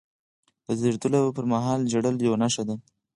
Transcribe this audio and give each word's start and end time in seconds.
د 0.65 0.67
زیږېدلو 0.79 1.33
پرمهال 1.35 1.79
ژړل 1.91 2.15
یوه 2.25 2.37
نښه 2.43 2.63
ده. 2.67 2.75